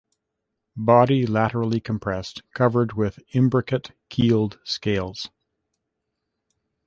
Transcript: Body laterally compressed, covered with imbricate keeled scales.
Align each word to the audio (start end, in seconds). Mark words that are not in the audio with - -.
Body 0.75 1.27
laterally 1.27 1.79
compressed, 1.79 2.41
covered 2.55 2.93
with 2.93 3.19
imbricate 3.35 3.91
keeled 4.09 4.57
scales. 4.63 5.29